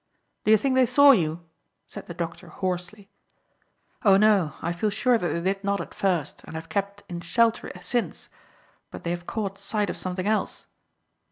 "Do 0.45 0.49
you 0.49 0.57
think 0.57 0.73
they 0.73 0.87
saw 0.87 1.11
you?" 1.11 1.45
said 1.85 2.07
the 2.07 2.15
doctor 2.15 2.47
hoarsely. 2.47 3.07
"Oh 4.03 4.17
no, 4.17 4.53
I 4.59 4.73
feel 4.73 4.89
sure 4.89 5.19
that 5.19 5.27
they 5.27 5.41
did 5.53 5.63
not 5.63 5.79
at 5.79 5.93
first, 5.93 6.41
and 6.43 6.55
I 6.55 6.59
have 6.59 6.69
kept 6.69 7.03
in 7.07 7.21
shelter 7.21 7.71
since; 7.81 8.27
but 8.89 9.03
they 9.03 9.11
have 9.11 9.27
caught 9.27 9.59
sight 9.59 9.91
of 9.91 9.97
something 9.97 10.25
else." 10.25 10.65